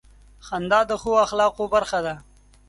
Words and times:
•خندا 0.47 0.79
د 0.89 0.91
ښو 1.01 1.11
اخلاقو 1.25 1.63
برخه 1.75 1.99
ده. 2.05 2.15